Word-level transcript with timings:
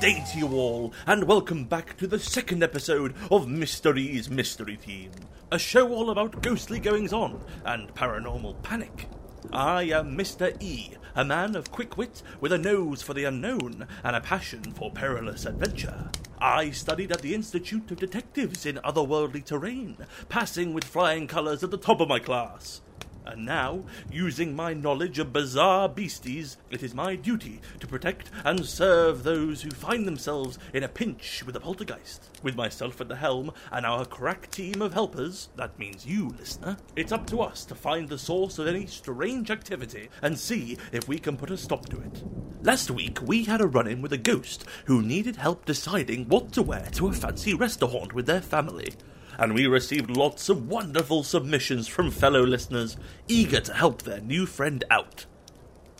day 0.00 0.24
to 0.30 0.38
you 0.38 0.48
all, 0.52 0.92
and 1.08 1.24
welcome 1.24 1.64
back 1.64 1.96
to 1.96 2.06
the 2.06 2.20
second 2.20 2.62
episode 2.62 3.12
of 3.32 3.46
Mr. 3.46 3.98
E's 3.98 4.30
Mystery 4.30 4.76
Team, 4.76 5.10
a 5.50 5.58
show 5.58 5.92
all 5.92 6.10
about 6.10 6.40
ghostly 6.40 6.78
goings 6.78 7.12
on 7.12 7.42
and 7.64 7.92
paranormal 7.96 8.62
panic. 8.62 9.08
I 9.52 9.82
am 9.84 10.16
Mr. 10.16 10.56
E, 10.62 10.92
a 11.16 11.24
man 11.24 11.56
of 11.56 11.72
quick 11.72 11.96
wit 11.96 12.22
with 12.40 12.52
a 12.52 12.58
nose 12.58 13.02
for 13.02 13.12
the 13.12 13.24
unknown 13.24 13.88
and 14.04 14.14
a 14.14 14.20
passion 14.20 14.62
for 14.70 14.92
perilous 14.92 15.46
adventure. 15.46 16.10
I 16.38 16.70
studied 16.70 17.10
at 17.10 17.20
the 17.20 17.34
Institute 17.34 17.90
of 17.90 17.98
Detectives 17.98 18.66
in 18.66 18.76
otherworldly 18.84 19.44
terrain, 19.44 19.96
passing 20.28 20.74
with 20.74 20.84
flying 20.84 21.26
colours 21.26 21.64
at 21.64 21.72
the 21.72 21.76
top 21.76 22.00
of 22.00 22.08
my 22.08 22.20
class. 22.20 22.82
And 23.26 23.44
now, 23.44 23.84
using 24.10 24.56
my 24.56 24.72
knowledge 24.72 25.18
of 25.18 25.32
bizarre 25.32 25.88
beasties, 25.88 26.56
it 26.70 26.82
is 26.82 26.94
my 26.94 27.14
duty 27.14 27.60
to 27.80 27.86
protect 27.86 28.30
and 28.44 28.64
serve 28.64 29.22
those 29.22 29.62
who 29.62 29.70
find 29.70 30.06
themselves 30.06 30.58
in 30.72 30.82
a 30.82 30.88
pinch 30.88 31.42
with 31.44 31.54
a 31.56 31.60
poltergeist. 31.60 32.30
With 32.42 32.56
myself 32.56 33.00
at 33.00 33.08
the 33.08 33.16
helm 33.16 33.52
and 33.70 33.84
our 33.84 34.04
crack 34.04 34.50
team 34.50 34.80
of 34.80 34.94
helpers, 34.94 35.48
that 35.56 35.78
means 35.78 36.06
you, 36.06 36.34
listener, 36.38 36.78
it's 36.96 37.12
up 37.12 37.26
to 37.28 37.40
us 37.40 37.64
to 37.66 37.74
find 37.74 38.08
the 38.08 38.18
source 38.18 38.58
of 38.58 38.66
any 38.66 38.86
strange 38.86 39.50
activity 39.50 40.08
and 40.22 40.38
see 40.38 40.78
if 40.92 41.06
we 41.06 41.18
can 41.18 41.36
put 41.36 41.50
a 41.50 41.56
stop 41.56 41.88
to 41.90 42.00
it. 42.00 42.22
Last 42.62 42.90
week, 42.90 43.20
we 43.22 43.44
had 43.44 43.60
a 43.60 43.66
run 43.66 43.86
in 43.86 44.02
with 44.02 44.12
a 44.12 44.18
ghost 44.18 44.64
who 44.86 45.02
needed 45.02 45.36
help 45.36 45.64
deciding 45.64 46.28
what 46.28 46.52
to 46.52 46.62
wear 46.62 46.88
to 46.92 47.08
a 47.08 47.12
fancy 47.12 47.54
restaurant 47.54 48.14
with 48.14 48.26
their 48.26 48.40
family 48.40 48.94
and 49.38 49.54
we 49.54 49.66
received 49.66 50.10
lots 50.10 50.48
of 50.48 50.68
wonderful 50.68 51.22
submissions 51.22 51.86
from 51.86 52.10
fellow 52.10 52.42
listeners 52.44 52.96
eager 53.28 53.60
to 53.60 53.72
help 53.72 54.02
their 54.02 54.20
new 54.20 54.44
friend 54.44 54.84
out. 54.90 55.26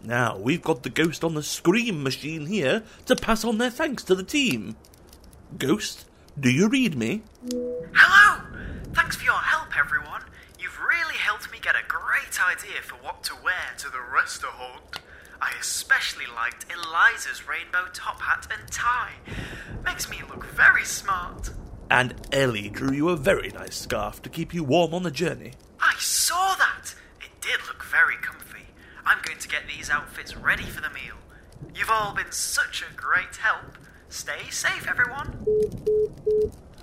Now, 0.04 0.36
we've 0.36 0.62
got 0.62 0.82
the 0.82 0.90
ghost 0.90 1.24
on 1.24 1.34
the 1.34 1.42
scream 1.42 2.02
machine 2.02 2.46
here 2.46 2.82
to 3.06 3.16
pass 3.16 3.44
on 3.44 3.58
their 3.58 3.70
thanks 3.70 4.02
to 4.04 4.14
the 4.14 4.22
team. 4.22 4.76
Ghost, 5.56 6.04
do 6.38 6.50
you 6.50 6.68
read 6.68 6.96
me? 6.96 7.22
Hello! 7.94 8.42
Thanks 8.92 9.16
for 9.16 9.24
your 9.24 9.34
help, 9.34 9.76
everyone. 9.78 10.22
You've 10.58 10.78
really 10.80 11.16
helped 11.16 11.50
me 11.50 11.58
get 11.60 11.74
a 11.74 11.86
great 11.88 12.38
idea 12.44 12.82
for 12.82 12.96
what 12.96 13.22
to 13.24 13.34
wear 13.42 13.74
to 13.78 13.88
the 13.90 14.00
restaurant. 14.12 15.00
I 15.40 15.52
especially 15.60 16.26
liked 16.34 16.66
Eliza's 16.72 17.46
rainbow 17.48 17.86
top 17.92 18.20
hat 18.20 18.48
and 18.50 18.70
tie. 18.70 19.14
Makes 19.84 20.10
me 20.10 20.18
look 20.28 20.44
very 20.46 20.84
smart. 20.84 21.50
And 21.90 22.14
Ellie 22.32 22.68
drew 22.68 22.92
you 22.92 23.08
a 23.08 23.16
very 23.16 23.48
nice 23.48 23.76
scarf 23.76 24.20
to 24.22 24.28
keep 24.28 24.52
you 24.52 24.62
warm 24.62 24.92
on 24.92 25.02
the 25.02 25.10
journey. 25.10 25.52
I 25.80 25.94
saw 25.98 26.54
that! 26.56 26.94
It 27.20 27.40
did 27.40 27.66
look 27.66 27.84
very 27.84 28.16
comfy. 28.16 28.66
I'm 29.06 29.18
going 29.22 29.38
to 29.38 29.48
get 29.48 29.66
these 29.66 29.88
outfits 29.88 30.36
ready 30.36 30.64
for 30.64 30.82
the 30.82 30.90
meal. 30.90 31.16
You've 31.74 31.90
all 31.90 32.14
been 32.14 32.30
such 32.30 32.82
a 32.82 32.94
great 32.94 33.36
help. 33.36 33.78
Stay 34.10 34.50
safe, 34.50 34.86
everyone. 34.88 35.46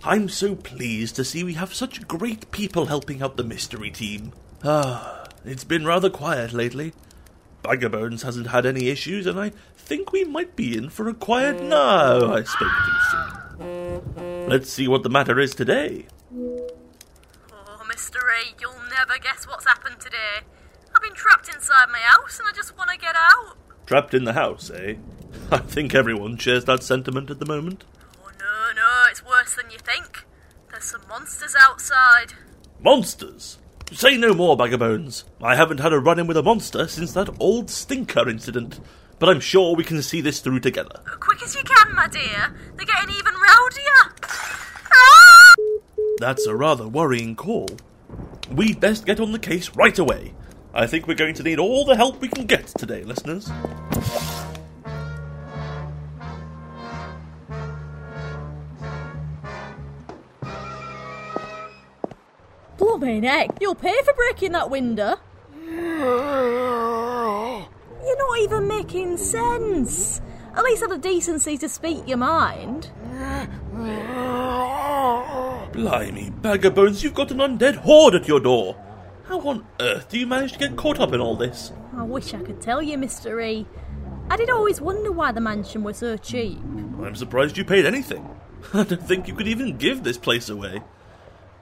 I'm 0.04 0.30
so 0.30 0.56
pleased 0.56 1.16
to 1.16 1.24
see 1.24 1.44
we 1.44 1.54
have 1.54 1.74
such 1.74 2.08
great 2.08 2.50
people 2.52 2.88
helping 2.88 3.22
out 3.22 3.38
the 3.38 3.44
mystery 3.44 3.92
team. 3.92 4.34
Ah, 4.64 5.26
it's 5.44 5.64
been 5.64 5.86
rather 5.86 6.10
quiet 6.10 6.54
lately. 6.54 6.94
Bagabones 7.64 8.24
hasn't 8.24 8.48
had 8.48 8.66
any 8.66 8.90
issues, 8.90 9.26
and 9.26 9.40
I 9.40 9.52
think 9.76 10.12
we 10.12 10.24
might 10.24 10.56
be 10.56 10.78
in 10.78 10.90
for 10.90 11.08
a 11.08 11.14
quiet 11.14 11.62
now. 11.62 12.34
I 12.34 12.44
spoke 12.44 12.72
too 12.86 13.00
soon. 13.12 14.35
Let's 14.48 14.72
see 14.72 14.88
what 14.88 15.04
the 15.04 15.10
matter 15.10 15.40
is 15.40 15.56
today. 15.56 16.06
Oh, 16.32 17.82
Mr. 17.92 18.18
E, 18.44 18.54
you'll 18.60 18.74
never 18.90 19.18
guess 19.22 19.48
what's 19.48 19.66
happened 19.66 20.00
today. 20.00 20.46
I've 20.96 21.02
been 21.02 21.14
trapped 21.14 21.50
inside 21.50 21.88
my 21.92 22.00
house 22.00 22.40
and 22.40 22.48
I 22.48 22.52
just 22.52 22.78
want 22.78 22.92
to 22.92 22.98
get 22.98 23.16
out. 23.16 23.58
Trapped 23.88 24.14
in 24.14 24.24
the 24.24 24.34
house, 24.34 24.70
eh? 24.70 24.96
I 25.52 25.58
think 25.58 25.96
everyone 25.96 26.38
shares 26.38 26.66
that 26.66 26.84
sentiment 26.84 27.30
at 27.32 27.40
the 27.40 27.46
moment. 27.46 27.84
Oh, 28.24 28.30
no, 28.40 28.74
no, 28.76 29.04
it's 29.10 29.26
worse 29.26 29.56
than 29.56 29.72
you 29.72 29.80
think. 29.80 30.26
There's 30.70 30.86
some 30.86 31.02
monsters 31.10 31.56
outside. 31.60 32.34
Monsters! 32.80 33.58
Say 33.92 34.18
no 34.18 34.34
more, 34.34 34.58
Bagabones. 34.58 35.24
I 35.42 35.56
haven't 35.56 35.80
had 35.80 35.94
a 35.94 36.00
run 36.00 36.20
in 36.20 36.28
with 36.28 36.38
a 36.38 36.44
monster 36.44 36.88
since 36.88 37.14
that 37.14 37.30
old 37.40 37.70
stinker 37.70 38.28
incident, 38.28 38.80
but 39.20 39.30
I'm 39.30 39.40
sure 39.40 39.76
we 39.76 39.84
can 39.84 40.02
see 40.02 40.22
this 40.22 40.40
through 40.40 40.60
together. 40.60 41.00
Quick 41.20 41.42
as 41.44 41.56
you 41.56 41.64
can, 41.64 41.96
my 41.96 42.08
dear. 42.08 42.54
They're 42.76 42.86
getting 42.86 43.16
even 43.16 43.34
rowdier. 43.34 44.12
Ah! 44.92 45.54
That's 46.18 46.46
a 46.46 46.56
rather 46.56 46.88
worrying 46.88 47.36
call. 47.36 47.70
We'd 48.52 48.80
best 48.80 49.06
get 49.06 49.20
on 49.20 49.32
the 49.32 49.40
case 49.40 49.76
right 49.76 49.98
away. 49.98 50.34
I 50.74 50.88
think 50.88 51.08
we're 51.08 51.16
going 51.16 51.36
to 51.36 51.44
need 51.44 51.60
all 51.60 51.86
the 51.86 51.96
help 51.96 52.20
we 52.20 52.28
can 52.28 52.46
get 52.46 52.68
today, 52.68 53.04
listeners. 53.04 53.50
Blooming 62.78 63.24
heck, 63.24 63.52
you'll 63.62 63.76
pay 63.76 63.96
for 64.04 64.14
breaking 64.14 64.52
that 64.52 64.70
window. 64.70 65.16
Not 68.36 68.44
even 68.44 68.68
making 68.68 69.16
sense. 69.16 70.20
At 70.54 70.66
least 70.66 70.82
have 70.82 70.90
the 70.90 70.98
decency 70.98 71.58
to 71.58 71.70
speak 71.70 72.06
your 72.06 72.18
mind. 72.18 72.90
Blimey, 75.72 76.32
Bagabones, 76.42 77.02
you've 77.02 77.14
got 77.14 77.32
an 77.32 77.38
undead 77.38 77.76
horde 77.76 78.14
at 78.14 78.28
your 78.28 78.42
door. 78.42 78.76
How 79.30 79.40
on 79.40 79.66
earth 79.80 80.10
do 80.10 80.20
you 80.20 80.28
manage 80.28 80.52
to 80.52 80.60
get 80.60 80.76
caught 80.76 81.00
up 81.00 81.14
in 81.14 81.22
all 81.22 81.38
this? 81.38 81.72
I 81.96 82.04
wish 82.04 82.34
I 82.34 82.42
could 82.42 82.62
tell 82.62 82.82
you, 82.82 82.98
Mr. 82.98 83.42
E. 83.42 83.66
I 84.30 84.36
did 84.36 84.50
always 84.50 84.82
wonder 84.82 85.14
why 85.14 85.32
the 85.32 85.40
mansion 85.40 85.86
was 85.86 85.96
so 85.96 86.18
cheap. 86.18 86.60
I'm 87.02 87.16
surprised 87.16 87.56
you 87.56 87.64
paid 87.64 87.86
anything. 87.86 88.38
I 88.74 88.84
don't 88.84 89.02
think 89.02 89.30
you 89.30 89.34
could 89.34 89.48
even 89.48 89.78
give 89.78 90.04
this 90.04 90.18
place 90.18 90.50
away. 90.50 90.82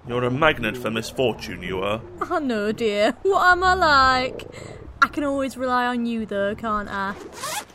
You're 0.07 0.23
a 0.23 0.31
magnet 0.31 0.75
for 0.77 0.89
misfortune, 0.89 1.61
you 1.61 1.83
are. 1.83 2.01
Oh 2.31 2.39
no, 2.39 2.71
dear. 2.71 3.15
What 3.21 3.45
am 3.51 3.63
I 3.63 3.75
like? 3.75 4.47
I 5.03 5.09
can 5.09 5.25
always 5.25 5.57
rely 5.57 5.87
on 5.87 6.05
you, 6.05 6.25
though, 6.25 6.55
can't 6.55 6.87
I? 6.87 7.13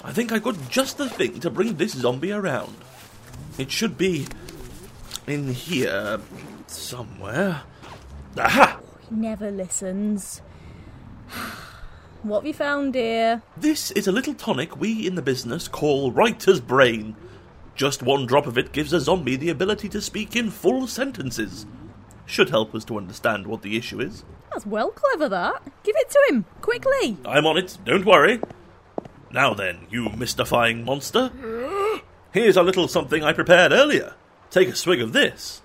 I 0.03 0.12
think 0.12 0.33
I 0.33 0.39
got 0.39 0.56
just 0.71 0.97
the 0.97 1.11
thing 1.11 1.41
to 1.41 1.50
bring 1.50 1.77
this 1.77 1.93
zombie 1.93 2.33
around. 2.33 2.75
It 3.59 3.71
should 3.71 3.99
be 3.99 4.27
in 5.27 5.53
here 5.53 6.21
somewhere. 6.69 7.61
Aha! 8.38 8.81
He 9.11 9.15
never 9.15 9.50
listens. 9.50 10.41
what 12.22 12.38
have 12.38 12.47
you 12.47 12.55
found, 12.55 12.94
dear? 12.94 13.43
This 13.59 13.91
is 13.91 14.09
a 14.09 14.12
little 14.12 14.33
tonic 14.33 14.81
we 14.81 15.06
in 15.06 15.15
the 15.15 15.21
business 15.21 15.69
call 15.69 16.11
writer's 16.11 16.61
brain. 16.61 17.15
Just 17.75 18.03
one 18.03 18.25
drop 18.25 18.47
of 18.47 18.56
it 18.56 18.72
gives 18.72 18.94
a 18.94 19.00
zombie 19.00 19.37
the 19.37 19.50
ability 19.50 19.91
to 19.91 20.00
speak 20.00 20.34
in 20.34 20.50
full 20.50 20.87
sentences. 20.87 21.67
Should 22.28 22.50
help 22.50 22.75
us 22.75 22.84
to 22.84 22.99
understand 22.99 23.47
what 23.47 23.62
the 23.62 23.78
issue 23.78 24.00
is. 24.03 24.22
That's 24.53 24.66
well 24.66 24.91
clever, 24.91 25.31
that. 25.31 25.62
Give 25.83 25.97
it 25.97 26.11
to 26.11 26.27
him, 26.28 26.44
quickly. 26.61 27.16
I'm 27.25 27.47
on 27.47 27.56
it, 27.56 27.78
don't 27.87 28.05
worry. 28.05 28.43
Now 29.33 29.55
then, 29.55 29.87
you 29.91 30.11
mystifying 30.11 30.84
monster. 30.84 31.31
Here's 32.33 32.59
a 32.59 32.62
little 32.62 32.87
something 32.87 33.25
I 33.25 33.33
prepared 33.33 33.72
earlier. 33.72 34.12
Take 34.50 34.69
a 34.69 34.77
swig 34.77 35.00
of 35.00 35.15
this. 35.15 35.62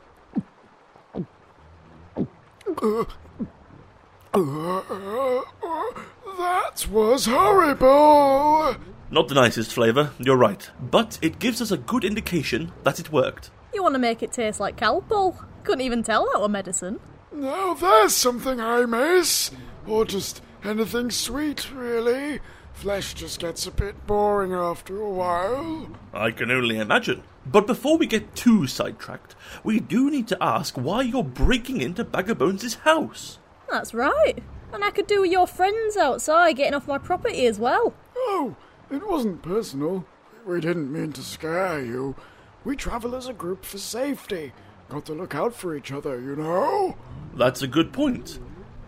That 6.37 6.87
was 6.89 7.25
horrible! 7.25 8.77
Not 9.11 9.27
the 9.27 9.35
nicest 9.35 9.73
flavour, 9.73 10.11
you're 10.17 10.37
right, 10.37 10.69
but 10.79 11.19
it 11.21 11.39
gives 11.39 11.61
us 11.61 11.71
a 11.71 11.77
good 11.77 12.05
indication 12.05 12.71
that 12.83 13.01
it 13.01 13.11
worked. 13.11 13.51
You 13.73 13.83
want 13.83 13.95
to 13.95 13.99
make 13.99 14.23
it 14.23 14.31
taste 14.31 14.61
like 14.61 14.77
Calpol? 14.77 15.45
Couldn't 15.63 15.81
even 15.85 16.03
tell 16.03 16.29
that 16.31 16.41
were 16.41 16.49
medicine. 16.49 16.99
Now 17.31 17.73
there's 17.73 18.15
something 18.15 18.59
I 18.59 18.85
miss. 18.85 19.51
Or 19.87 20.05
just 20.05 20.41
anything 20.63 21.09
sweet, 21.11 21.71
really. 21.71 22.39
Flesh 22.73 23.13
just 23.13 23.39
gets 23.39 23.65
a 23.65 23.71
bit 23.71 24.05
boring 24.07 24.51
after 24.53 24.99
a 24.99 25.09
while. 25.09 25.89
I 26.13 26.31
can 26.31 26.51
only 26.51 26.77
imagine. 26.77 27.23
But 27.45 27.67
before 27.67 27.97
we 27.97 28.07
get 28.07 28.35
too 28.35 28.67
sidetracked, 28.67 29.35
we 29.63 29.79
do 29.79 30.09
need 30.09 30.27
to 30.29 30.43
ask 30.43 30.75
why 30.75 31.01
you're 31.01 31.23
breaking 31.23 31.81
into 31.81 32.03
Bagabones' 32.03 32.79
house. 32.79 33.39
That's 33.69 33.93
right. 33.93 34.41
And 34.73 34.83
I 34.83 34.89
could 34.89 35.07
do 35.07 35.21
with 35.21 35.31
your 35.31 35.47
friends 35.47 35.97
outside 35.97 36.53
getting 36.53 36.73
off 36.73 36.87
my 36.87 36.97
property 36.97 37.45
as 37.45 37.59
well. 37.59 37.93
Oh, 38.15 38.55
it 38.89 39.07
wasn't 39.07 39.43
personal. 39.43 40.05
We 40.45 40.59
didn't 40.61 40.91
mean 40.91 41.13
to 41.13 41.21
scare 41.21 41.83
you. 41.83 42.15
We 42.63 42.75
travel 42.75 43.15
as 43.15 43.27
a 43.27 43.33
group 43.33 43.65
for 43.65 43.77
safety. 43.77 44.51
Got 44.93 45.05
to 45.05 45.13
look 45.13 45.33
out 45.33 45.55
for 45.55 45.75
each 45.75 45.91
other, 45.91 46.21
you 46.21 46.35
know? 46.35 46.95
That's 47.33 47.63
a 47.63 47.67
good 47.67 47.91
point. 47.91 48.37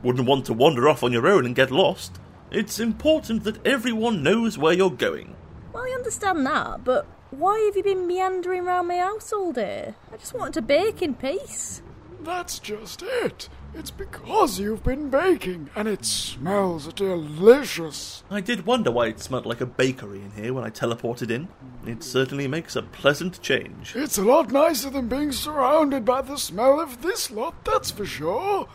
Wouldn't 0.04 0.28
want 0.28 0.46
to 0.46 0.54
wander 0.54 0.88
off 0.88 1.02
on 1.02 1.12
your 1.12 1.26
own 1.26 1.48
and 1.48 1.56
get 1.56 1.72
lost. 1.72 2.20
It's 2.52 2.80
important 2.80 3.44
that 3.44 3.66
everyone 3.66 4.22
knows 4.22 4.56
where 4.56 4.74
you're 4.74 4.92
going. 4.92 5.36
Well, 5.74 5.82
I 5.82 5.96
understand 5.96 6.46
that, 6.46 6.84
but 6.84 7.08
why 7.32 7.60
have 7.62 7.76
you 7.76 7.82
been 7.82 8.06
meandering 8.06 8.66
round 8.66 8.88
my 8.88 8.98
house 8.98 9.34
all 9.34 9.52
day? 9.52 9.96
I 10.14 10.18
just 10.18 10.36
wanted 10.36 10.54
to 10.54 10.62
bake 10.62 11.02
in 11.02 11.16
peace. 11.16 11.82
That's 12.22 12.60
just 12.60 13.04
it. 13.04 13.50
It's 13.74 13.92
because 13.92 14.60
you've 14.60 14.84
been 14.84 15.10
baking, 15.10 15.70
and 15.76 15.88
it 15.88 16.06
smells 16.06 16.92
delicious. 16.94 18.24
I 18.32 18.40
did 18.42 18.66
wonder 18.66 18.90
why 18.90 19.08
it 19.08 19.20
smelled 19.20 19.46
like 19.46 19.62
a 19.62 19.66
bakery 19.66 20.22
in 20.22 20.32
here 20.32 20.54
when 20.54 20.64
I 20.64 20.70
teleported 20.70 21.30
in. 21.30 21.50
It 21.86 22.04
certainly 22.04 22.48
makes 22.48 22.76
a 22.76 22.84
pleasant 22.84 23.42
change. 23.42 23.96
It's 23.96 24.18
a 24.18 24.24
lot 24.24 24.52
nicer 24.52 24.90
than 24.90 25.10
being 25.10 25.32
surrounded 25.32 26.06
by 26.06 26.22
the 26.22 26.38
smell 26.38 26.80
of 26.80 27.02
this 27.02 27.30
lot, 27.30 27.66
that's 27.66 27.92
for 27.92 28.06
sure. 28.06 28.68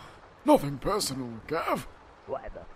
Nothing 0.45 0.79
personal, 0.79 1.41
Gav. 1.47 1.89
Whatever. 2.27 2.67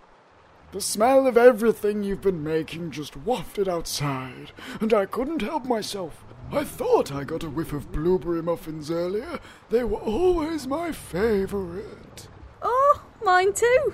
The 0.71 0.81
smell 0.81 1.25
of 1.25 1.37
everything 1.37 2.03
you've 2.03 2.21
been 2.21 2.43
making 2.43 2.91
just 2.91 3.15
wafted 3.15 3.69
outside, 3.69 4.51
and 4.81 4.93
I 4.93 5.05
couldn't 5.05 5.41
help 5.41 5.65
myself. 5.65 6.25
I 6.51 6.63
thought 6.63 7.11
I 7.11 7.23
got 7.23 7.43
a 7.43 7.49
whiff 7.49 7.71
of 7.73 7.91
blueberry 7.91 8.43
muffins 8.43 8.91
earlier. 8.91 9.39
They 9.69 9.83
were 9.83 9.99
always 9.99 10.67
my 10.67 10.91
favourite. 10.91 12.27
Oh, 12.61 13.01
mine 13.23 13.53
too. 13.53 13.93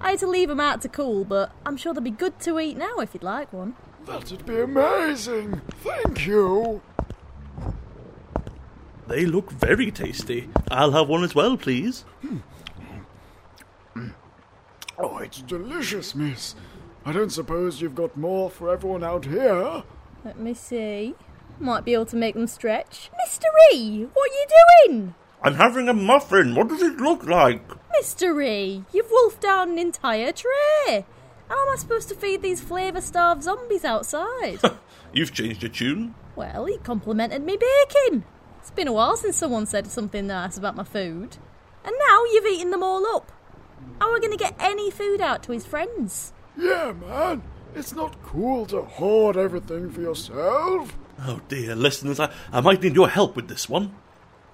I 0.00 0.10
had 0.10 0.20
to 0.20 0.26
leave 0.26 0.50
'em 0.50 0.60
out 0.60 0.80
to 0.82 0.88
cool, 0.88 1.24
but 1.24 1.52
I'm 1.66 1.76
sure 1.76 1.92
they'll 1.92 2.02
be 2.02 2.10
good 2.10 2.38
to 2.40 2.58
eat 2.58 2.76
now 2.76 2.98
if 3.00 3.12
you'd 3.12 3.22
like 3.22 3.52
one. 3.52 3.74
That'd 4.06 4.46
be 4.46 4.60
amazing. 4.60 5.60
Thank 5.82 6.26
you. 6.26 6.80
They 9.08 9.26
look 9.26 9.50
very 9.50 9.90
tasty. 9.90 10.48
I'll 10.70 10.92
have 10.92 11.08
one 11.08 11.24
as 11.24 11.34
well, 11.34 11.56
please. 11.56 12.04
Oh, 12.24 12.38
it's 15.20 15.42
delicious, 15.42 16.14
miss. 16.14 16.54
I 17.04 17.12
don't 17.12 17.30
suppose 17.30 17.80
you've 17.80 17.94
got 17.94 18.16
more 18.16 18.50
for 18.50 18.70
everyone 18.72 19.04
out 19.04 19.24
here? 19.24 19.82
Let 20.24 20.38
me 20.38 20.54
see. 20.54 21.14
Might 21.58 21.84
be 21.84 21.94
able 21.94 22.06
to 22.06 22.16
make 22.16 22.34
them 22.34 22.46
stretch. 22.46 23.10
Mr. 23.26 23.44
E, 23.72 24.04
what 24.12 24.30
are 24.30 24.34
you 24.34 24.46
doing? 24.86 25.14
I'm 25.42 25.54
having 25.54 25.88
a 25.88 25.94
muffin. 25.94 26.54
What 26.54 26.68
does 26.68 26.82
it 26.82 26.98
look 26.98 27.24
like? 27.24 27.62
Mr. 28.00 28.44
E, 28.44 28.84
you've 28.92 29.10
wolfed 29.10 29.40
down 29.40 29.70
an 29.70 29.78
entire 29.78 30.32
tray. 30.32 31.04
How 31.48 31.66
am 31.66 31.72
I 31.72 31.76
supposed 31.76 32.08
to 32.10 32.14
feed 32.14 32.42
these 32.42 32.60
flavour 32.60 33.00
starved 33.00 33.42
zombies 33.42 33.84
outside? 33.84 34.60
You've 35.12 35.32
changed 35.32 35.62
your 35.62 35.72
tune. 35.72 36.14
well, 36.36 36.66
he 36.66 36.78
complimented 36.78 37.44
me 37.44 37.56
baking. 37.56 38.22
It's 38.60 38.70
been 38.70 38.86
a 38.86 38.92
while 38.92 39.16
since 39.16 39.36
someone 39.36 39.66
said 39.66 39.88
something 39.88 40.28
nice 40.28 40.56
about 40.56 40.76
my 40.76 40.84
food. 40.84 41.38
And 41.84 41.94
now 42.08 42.24
you've 42.26 42.46
eaten 42.46 42.70
them 42.70 42.84
all 42.84 43.04
up. 43.16 43.32
How 44.00 44.08
are 44.08 44.14
we 44.14 44.20
going 44.20 44.32
to 44.32 44.42
get 44.42 44.56
any 44.58 44.90
food 44.90 45.20
out 45.20 45.42
to 45.42 45.52
his 45.52 45.66
friends? 45.66 46.32
Yeah, 46.56 46.92
man. 46.92 47.42
It's 47.74 47.94
not 47.94 48.22
cool 48.22 48.64
to 48.66 48.82
hoard 48.82 49.36
everything 49.36 49.90
for 49.90 50.00
yourself. 50.00 50.96
Oh 51.26 51.42
dear, 51.48 51.76
listeners, 51.76 52.18
I, 52.18 52.32
I 52.50 52.62
might 52.62 52.82
need 52.82 52.94
your 52.94 53.10
help 53.10 53.36
with 53.36 53.48
this 53.48 53.68
one. 53.68 53.94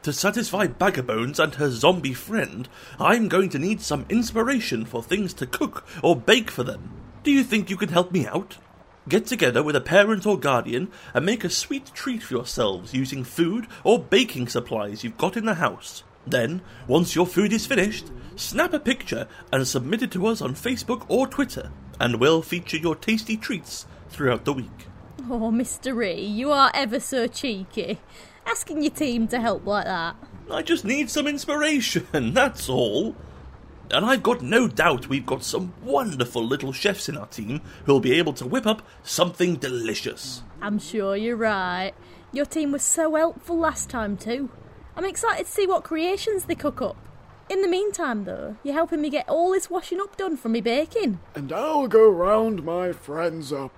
To 0.03 0.13
satisfy 0.13 0.67
Bagabones 0.67 1.39
and 1.39 1.55
her 1.55 1.71
zombie 1.71 2.13
friend, 2.13 2.69
I'm 2.99 3.29
going 3.29 3.49
to 3.51 3.59
need 3.59 3.81
some 3.81 4.05
inspiration 4.09 4.85
for 4.85 5.03
things 5.03 5.33
to 5.35 5.47
cook 5.47 5.87
or 6.03 6.17
bake 6.17 6.51
for 6.51 6.65
them. 6.65 6.91
Do 7.23 7.31
you 7.31 7.45
think 7.45 7.71
you 7.71 7.77
can 7.77 7.91
help 7.91 8.11
me 8.11 8.27
out? 8.27 8.59
Get 9.09 9.27
together 9.27 9.63
with 9.63 9.77
a 9.77 9.81
parent 9.81 10.27
or 10.27 10.39
guardian 10.39 10.91
and 11.15 11.25
make 11.25 11.45
a 11.45 11.51
sweet 11.51 11.93
treat 11.95 12.25
for 12.25 12.35
yourselves 12.35 12.95
using 12.95 13.23
food 13.23 13.69
or 13.85 14.01
baking 14.01 14.49
supplies 14.49 15.05
you've 15.05 15.19
got 15.19 15.37
in 15.37 15.45
the 15.45 15.55
house. 15.55 16.03
Then, 16.27 16.61
once 16.89 17.15
your 17.15 17.27
food 17.27 17.53
is 17.53 17.67
finished, 17.67 18.07
snap 18.35 18.73
a 18.73 18.81
picture 18.81 19.29
and 19.53 19.67
submit 19.67 20.03
it 20.03 20.11
to 20.13 20.27
us 20.27 20.41
on 20.43 20.55
Facebook 20.55 21.05
or 21.09 21.27
Twitter, 21.27 21.71
and 22.01 22.21
we'll 22.21 22.43
feature 22.43 22.77
your 22.77 22.97
tasty 22.97 23.37
treats 23.37 23.87
throughout 24.09 24.45
the 24.45 24.53
week. 24.53 24.87
Oh, 25.31 25.51
Mr. 25.51 26.05
E, 26.07 26.21
you 26.21 26.53
are 26.53 26.71
ever 26.75 27.01
so 27.01 27.27
cheeky. 27.27 28.01
Asking 28.45 28.83
your 28.83 28.93
team 28.93 29.27
to 29.29 29.41
help 29.41 29.67
like 29.67 29.87
that. 29.87 30.17
I 30.51 30.63
just 30.63 30.85
need 30.85 31.11
some 31.11 31.27
inspiration, 31.27 32.07
that's 32.35 32.69
all. 32.69 33.17
And 33.91 34.05
I've 34.05 34.23
got 34.23 34.43
no 34.43 34.67
doubt 34.67 35.09
we've 35.09 35.27
got 35.27 35.45
some 35.45 35.73
wonderful 35.83 36.45
little 36.45 36.73
chefs 36.73 37.09
in 37.09 37.17
our 37.17 37.27
team 37.27 37.61
who'll 37.85 38.01
be 38.01 38.15
able 38.15 38.33
to 38.35 38.47
whip 38.47 38.67
up 38.67 38.83
something 39.05 39.57
delicious. 39.57 40.43
I'm 40.61 40.79
sure 40.79 41.17
you're 41.17 41.37
right. 41.37 41.93
Your 42.33 42.47
team 42.47 42.73
was 42.73 42.83
so 42.83 43.15
helpful 43.15 43.59
last 43.59 43.89
time, 43.89 44.17
too. 44.17 44.51
I'm 44.97 45.05
excited 45.05 45.47
to 45.47 45.53
see 45.53 45.67
what 45.67 45.85
creations 45.85 46.45
they 46.45 46.55
cook 46.55 46.81
up. 46.81 46.97
In 47.49 47.63
the 47.63 47.69
meantime, 47.69 48.25
though, 48.25 48.57
you're 48.65 48.75
helping 48.75 49.01
me 49.01 49.11
get 49.11 49.29
all 49.29 49.53
this 49.53 49.71
washing 49.71 50.01
up 50.01 50.17
done 50.17 50.37
from 50.37 50.53
me 50.53 50.61
baking. 50.61 51.21
And 51.35 51.53
I'll 51.53 51.87
go 51.87 52.09
round 52.09 52.65
my 52.65 52.93
friends 52.93 53.53
up. 53.53 53.73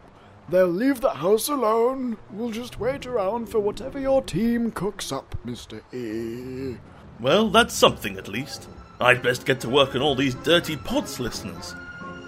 They'll 0.48 0.68
leave 0.68 1.02
the 1.02 1.10
house 1.10 1.48
alone. 1.48 2.16
We'll 2.30 2.50
just 2.50 2.80
wait 2.80 3.04
around 3.04 3.50
for 3.50 3.58
whatever 3.58 3.98
your 3.98 4.22
team 4.22 4.70
cooks 4.70 5.12
up, 5.12 5.34
Mr. 5.44 5.82
E. 5.92 6.78
Well, 7.20 7.50
that's 7.50 7.74
something 7.74 8.16
at 8.16 8.28
least. 8.28 8.68
I'd 9.00 9.22
best 9.22 9.44
get 9.44 9.60
to 9.60 9.68
work 9.68 9.94
on 9.94 10.00
all 10.00 10.14
these 10.14 10.34
dirty 10.36 10.76
pods, 10.76 11.20
listeners. 11.20 11.74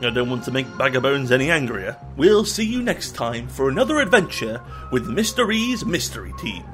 I 0.03 0.11
don't 0.11 0.29
want 0.31 0.45
to 0.45 0.51
make 0.51 0.67
Bagabones 0.67 1.31
any 1.31 1.51
angrier. 1.51 1.97
We'll 2.17 2.45
see 2.45 2.65
you 2.65 2.83
next 2.83 3.15
time 3.15 3.49
for 3.49 3.69
another 3.69 4.01
adventure 4.01 4.61
with 4.93 5.07
Mr. 5.07 5.55
E's 5.55 5.85
Mystery 5.87 6.35
Team. 6.39 6.65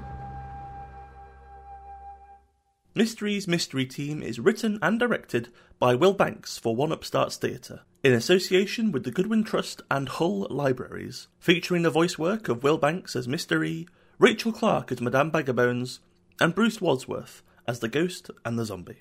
Mr. 2.96 3.28
E's 3.28 3.46
Mystery 3.46 3.84
Team 3.84 4.22
is 4.22 4.40
written 4.40 4.78
and 4.80 4.98
directed 4.98 5.50
by 5.78 5.94
Will 5.94 6.14
Banks 6.14 6.56
for 6.56 6.74
One 6.74 6.92
Upstarts 6.92 7.36
Theatre, 7.36 7.82
in 8.02 8.14
association 8.14 8.90
with 8.90 9.04
the 9.04 9.10
Goodwin 9.10 9.44
Trust 9.44 9.82
and 9.90 10.08
Hull 10.08 10.46
Libraries, 10.48 11.28
featuring 11.38 11.82
the 11.82 11.90
voice 11.90 12.18
work 12.18 12.48
of 12.48 12.62
Will 12.62 12.78
Banks 12.78 13.14
as. 13.14 13.28
E, 13.52 13.86
Rachel 14.18 14.50
Clark 14.50 14.90
as 14.90 15.02
Madame 15.02 15.30
Bagabones, 15.30 15.98
and 16.40 16.54
Bruce 16.54 16.80
Wadsworth 16.80 17.42
as 17.68 17.80
the 17.80 17.88
Ghost 17.88 18.30
and 18.46 18.58
the 18.58 18.64
Zombie. 18.64 19.00